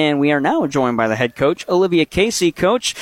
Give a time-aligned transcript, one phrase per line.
[0.00, 2.52] And we are now joined by the head coach, Olivia Casey.
[2.52, 2.94] Coach,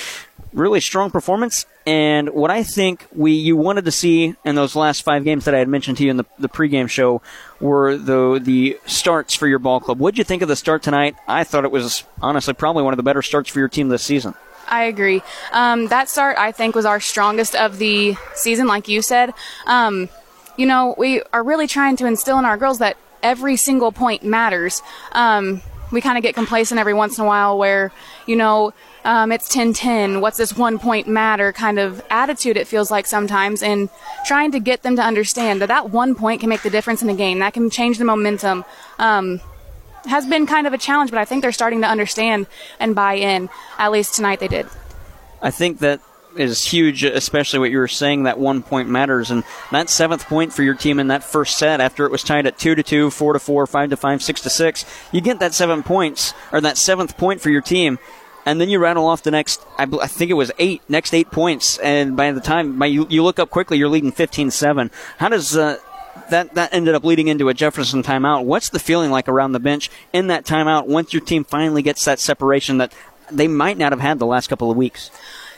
[0.53, 1.65] really strong performance.
[1.87, 5.55] And what I think we you wanted to see in those last five games that
[5.55, 7.23] I had mentioned to you in the, the pregame show
[7.61, 10.01] were the the starts for your ball club.
[10.01, 11.15] What did you think of the start tonight?
[11.29, 14.03] I thought it was honestly probably one of the better starts for your team this
[14.03, 14.35] season.
[14.67, 15.23] I agree.
[15.53, 19.35] Um, that start, I think, was our strongest of the season, like you said.
[19.67, 20.09] Um,
[20.57, 24.25] you know, we are really trying to instill in our girls that every single point
[24.25, 24.83] matters.
[25.13, 27.93] Um, we kind of get complacent every once in a while where,
[28.27, 28.73] you know,
[29.05, 33.07] um, it's 10 10, what's this one point matter kind of attitude it feels like
[33.07, 33.89] sometimes, and
[34.27, 37.09] trying to get them to understand that that one point can make the difference in
[37.09, 38.65] a game, that can change the momentum.
[38.99, 39.41] Um,
[40.07, 42.47] has been kind of a challenge, but I think they're starting to understand
[42.81, 43.49] and buy in.
[43.79, 44.67] At least tonight they did.
[45.43, 46.01] I think that
[46.37, 48.25] is huge, especially what you were saying.
[48.25, 51.81] That one point matters, and that seventh point for your team in that first set,
[51.81, 54.41] after it was tied at two to two, four to four, five to five, six
[54.43, 57.99] to six, you get that seven points or that seventh point for your team,
[58.47, 59.65] and then you rattle off the next.
[59.77, 63.07] I, I think it was eight, next eight points, and by the time by you,
[63.11, 64.91] you look up quickly, you're leading 15-7.
[65.19, 65.79] How does uh,
[66.31, 68.45] that that ended up leading into a Jefferson timeout?
[68.45, 72.05] What's the feeling like around the bench in that timeout once your team finally gets
[72.05, 72.93] that separation that
[73.31, 75.11] they might not have had the last couple of weeks?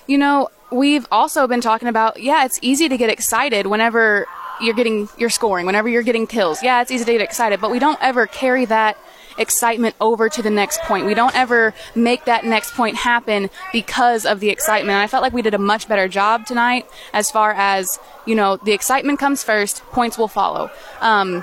[0.06, 4.26] You know, we've also been talking about, yeah, it's easy to get excited whenever
[4.60, 6.62] you're getting, you're scoring, whenever you're getting kills.
[6.62, 8.96] Yeah, it's easy to get excited, but we don't ever carry that
[9.38, 11.06] excitement over to the next point.
[11.06, 14.90] We don't ever make that next point happen because of the excitement.
[14.90, 18.34] And I felt like we did a much better job tonight as far as, you
[18.34, 20.70] know, the excitement comes first, points will follow.
[21.00, 21.42] Um,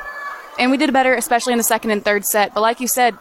[0.60, 2.54] and we did better, especially in the second and third set.
[2.54, 3.18] But like you said,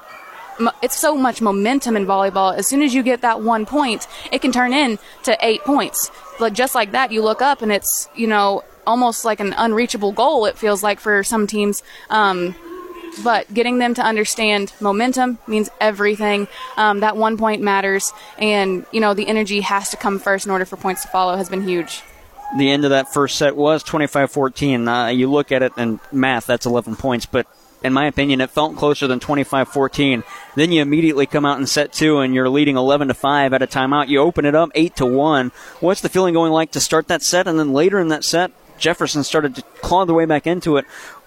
[0.83, 2.57] it's so much momentum in volleyball.
[2.57, 6.11] As soon as you get that one point, it can turn into eight points.
[6.39, 10.13] But just like that, you look up and it's, you know, almost like an unreachable
[10.13, 11.83] goal, it feels like for some teams.
[12.09, 12.55] Um,
[13.25, 16.49] but getting them to understand momentum means everything.
[16.77, 20.53] Um, that one point matters, and you know the energy has to come first in
[20.53, 21.37] order for points to follow.
[21.37, 22.03] Has been huge.
[22.59, 25.07] The end of that first set was 25-14.
[25.07, 27.47] Uh, you look at it and math, that's 11 points, but
[27.83, 30.25] in my opinion, it felt closer than 25-14.
[30.55, 33.63] Then you immediately come out in set two and you're leading 11 to 5 at
[33.63, 34.09] a timeout.
[34.09, 35.53] You open it up 8 to 1.
[35.81, 38.51] What's the feeling going like to start that set and then later in that set,
[38.79, 40.85] Jefferson started to claw their way back into it.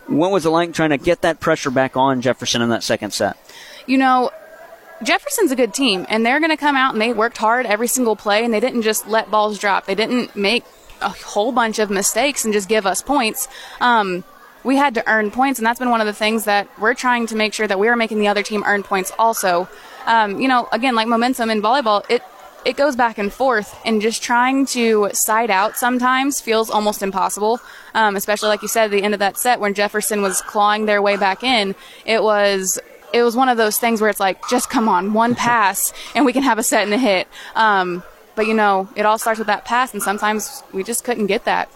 [0.07, 3.11] What was it like trying to get that pressure back on Jefferson in that second
[3.11, 3.37] set?
[3.85, 4.31] You know,
[5.03, 7.87] Jefferson's a good team, and they're going to come out and they worked hard every
[7.87, 9.85] single play, and they didn't just let balls drop.
[9.85, 10.63] They didn't make
[11.01, 13.47] a whole bunch of mistakes and just give us points.
[13.79, 14.23] Um,
[14.63, 17.27] we had to earn points, and that's been one of the things that we're trying
[17.27, 19.67] to make sure that we are making the other team earn points also.
[20.05, 22.21] Um, you know, again, like momentum in volleyball, it
[22.65, 27.59] it goes back and forth, and just trying to side out sometimes feels almost impossible.
[27.93, 30.85] Um, especially like you said, at the end of that set when Jefferson was clawing
[30.85, 31.75] their way back in,
[32.05, 32.79] it was
[33.13, 36.25] it was one of those things where it's like, just come on, one pass, and
[36.25, 37.27] we can have a set and a hit.
[37.55, 38.03] Um,
[38.35, 41.45] but you know, it all starts with that pass, and sometimes we just couldn't get
[41.45, 41.69] that.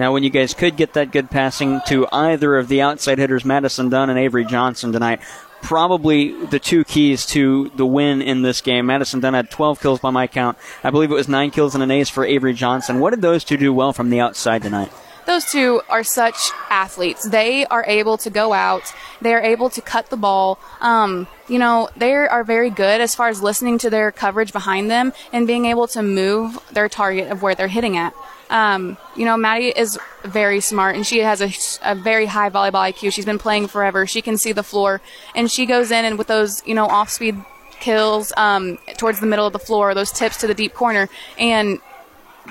[0.00, 3.44] Now, when you guys could get that good passing to either of the outside hitters,
[3.44, 5.20] Madison Dunn and Avery Johnson tonight,
[5.60, 8.86] probably the two keys to the win in this game.
[8.86, 10.56] Madison Dunn had 12 kills by my count.
[10.82, 12.98] I believe it was nine kills and an ace for Avery Johnson.
[12.98, 14.90] What did those two do well from the outside tonight?
[15.30, 17.28] those two are such athletes.
[17.28, 18.92] They are able to go out.
[19.20, 20.58] They are able to cut the ball.
[20.80, 24.90] Um, you know, they are very good as far as listening to their coverage behind
[24.90, 28.12] them and being able to move their target of where they're hitting at.
[28.50, 31.52] Um, you know, Maddie is very smart and she has a,
[31.92, 33.12] a, very high volleyball IQ.
[33.12, 34.06] She's been playing forever.
[34.08, 35.00] She can see the floor
[35.36, 37.36] and she goes in and with those, you know, off speed
[37.80, 41.80] kills um, towards the middle of the floor, those tips to the deep corner, and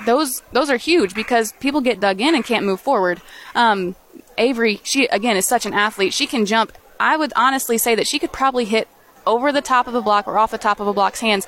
[0.04, 3.22] those those are huge because people get dug in and can't move forward.
[3.54, 3.94] Um,
[4.36, 6.12] Avery, she again is such an athlete.
[6.12, 6.72] She can jump.
[6.98, 8.88] I would honestly say that she could probably hit
[9.26, 11.46] over the top of a block or off the top of a block's hands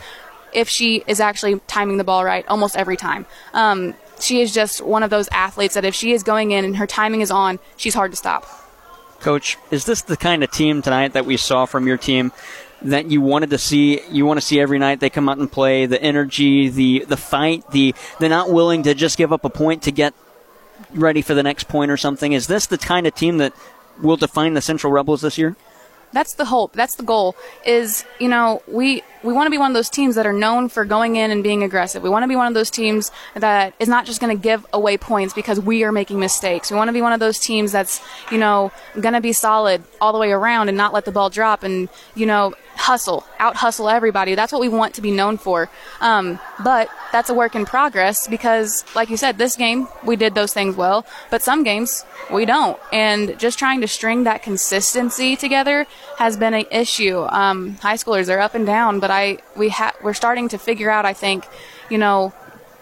[0.53, 3.27] if she is actually timing the ball right almost every time.
[3.53, 6.77] Um, she is just one of those athletes that if she is going in and
[6.77, 8.47] her timing is on, she's hard to stop.
[9.21, 12.33] Coach, is this the kind of team tonight that we saw from your team
[12.85, 15.51] that you wanted to see you want to see every night they come out and
[15.51, 19.49] play the energy the the fight the they're not willing to just give up a
[19.49, 20.13] point to get
[20.93, 23.53] ready for the next point or something is this the kind of team that
[24.01, 25.55] will define the central rebels this year
[26.13, 26.75] that's the hope.
[26.75, 30.17] That's the goal is you know we we want to be one of those teams
[30.17, 32.03] that are known for going in and being aggressive.
[32.03, 34.67] We want to be one of those teams that is not just going to give
[34.73, 36.71] away points because we are making mistakes.
[36.71, 38.01] We want to be one of those teams that's
[38.31, 41.31] you know going to be solid all the way around and not let the ball
[41.31, 44.35] drop and you know hustle, out hustle everybody.
[44.35, 45.71] That's what we want to be known for.
[46.01, 50.35] Um, but that's a work in progress because, like you said, this game we did
[50.35, 52.79] those things well, but some games we don't.
[52.93, 55.87] And just trying to string that consistency together
[56.19, 57.21] has been an issue.
[57.21, 60.91] Um, high schoolers are up and down, but I we ha- we're starting to figure
[60.91, 61.05] out.
[61.05, 61.47] I think,
[61.89, 62.33] you know,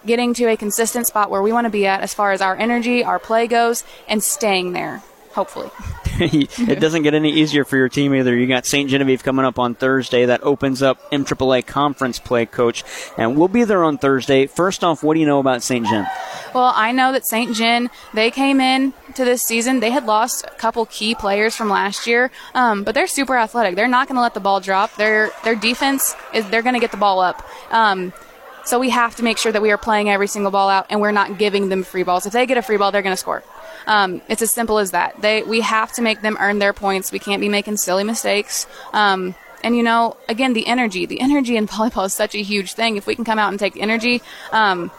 [0.05, 2.55] getting to a consistent spot where we want to be at as far as our
[2.55, 5.69] energy, our play goes, and staying there hopefully.
[6.19, 8.35] it doesn't get any easier for your team either.
[8.35, 8.89] You got St.
[8.89, 10.25] Genevieve coming up on Thursday.
[10.25, 12.83] That opens up MAAA conference play, coach.
[13.17, 14.45] And we'll be there on Thursday.
[14.45, 15.85] First off, what do you know about St.
[15.87, 16.07] Gen?
[16.53, 17.55] Well, I know that St.
[17.55, 19.79] Gen, they came in to this season.
[19.79, 23.75] They had lost a couple key players from last year, um, but they're super athletic.
[23.75, 24.95] They're not going to let the ball drop.
[24.95, 27.47] Their their defense is they're going to get the ball up.
[27.71, 28.13] Um,
[28.63, 31.01] so we have to make sure that we are playing every single ball out and
[31.01, 32.25] we're not giving them free balls.
[32.25, 33.43] If they get a free ball, they're going to score.
[33.87, 35.21] Um, it's as simple as that.
[35.21, 37.11] They we have to make them earn their points.
[37.11, 38.67] We can't be making silly mistakes.
[38.93, 42.73] Um, and you know, again, the energy, the energy in volleyball is such a huge
[42.73, 42.97] thing.
[42.97, 44.91] If we can come out and take the energy, um,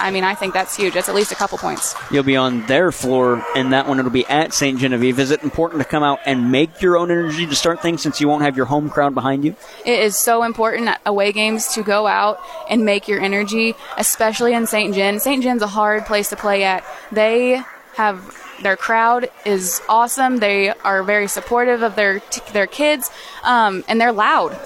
[0.00, 0.94] I mean, I think that's huge.
[0.94, 1.94] That's at least a couple points.
[2.10, 4.78] You'll be on their floor, and that one it'll be at St.
[4.78, 5.18] Genevieve.
[5.18, 8.20] Is it important to come out and make your own energy to start things since
[8.20, 9.56] you won't have your home crowd behind you?
[9.84, 14.52] It is so important at away games to go out and make your energy, especially
[14.52, 14.94] in St.
[14.94, 15.20] Gen.
[15.20, 15.42] St.
[15.42, 16.84] Gen's a hard place to play at.
[17.10, 17.62] They
[17.98, 20.38] have their crowd is awesome.
[20.38, 22.22] They are very supportive of their
[22.52, 23.10] their kids,
[23.42, 24.58] um, and they're loud.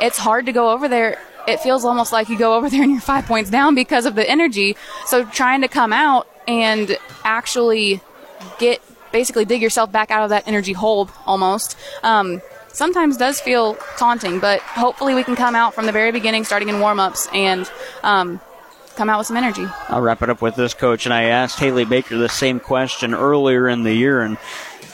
[0.00, 1.18] It's hard to go over there.
[1.48, 4.14] It feels almost like you go over there and you're five points down because of
[4.14, 4.76] the energy.
[5.06, 8.00] So trying to come out and actually
[8.58, 8.80] get
[9.10, 11.76] basically dig yourself back out of that energy hole almost.
[12.04, 16.44] Um, sometimes does feel taunting, but hopefully we can come out from the very beginning,
[16.44, 17.68] starting in warm ups, and
[18.04, 18.40] um,
[18.96, 19.66] come out with some energy.
[19.88, 21.06] I'll wrap it up with this, coach.
[21.06, 24.38] And I asked Haley Baker the same question earlier in the year, and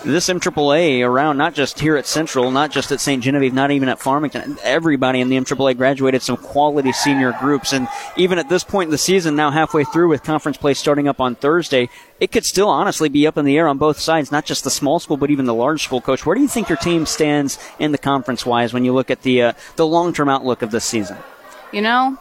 [0.04, 3.22] this MAAA around, not just here at Central, not just at St.
[3.22, 4.58] Genevieve, not even at Farmington.
[4.62, 7.72] Everybody in the MAAA graduated some quality senior groups.
[7.72, 11.08] And even at this point in the season, now halfway through with conference play starting
[11.08, 11.88] up on Thursday,
[12.20, 14.70] it could still honestly be up in the air on both sides, not just the
[14.70, 16.00] small school, but even the large school.
[16.00, 19.10] Coach, where do you think your team stands in the conference wise when you look
[19.10, 21.16] at the, uh, the long term outlook of this season?
[21.72, 22.18] You know,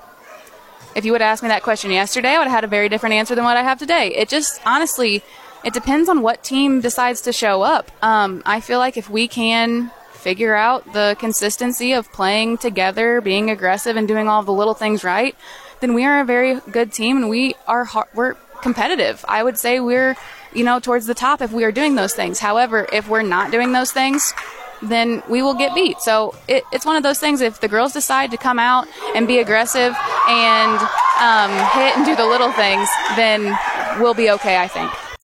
[0.95, 2.89] if you would have asked me that question yesterday, I would have had a very
[2.89, 4.13] different answer than what I have today.
[4.15, 5.23] It just honestly,
[5.63, 7.91] it depends on what team decides to show up.
[8.03, 13.49] Um, I feel like if we can figure out the consistency of playing together, being
[13.49, 15.35] aggressive, and doing all the little things right,
[15.79, 19.25] then we are a very good team, and we are we're competitive.
[19.27, 20.15] I would say we're
[20.53, 22.39] you know towards the top if we are doing those things.
[22.39, 24.33] However, if we're not doing those things,
[24.81, 25.99] then we will get beat.
[25.99, 27.41] So it, it's one of those things.
[27.41, 29.95] If the girls decide to come out and be aggressive
[30.27, 30.79] and
[31.19, 33.57] um, hit and do the little things, then
[33.99, 34.91] we'll be okay, I think.